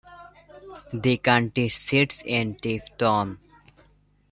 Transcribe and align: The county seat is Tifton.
The 0.91 1.17
county 1.17 1.69
seat 1.69 2.23
is 2.23 2.23
Tifton. 2.59 3.37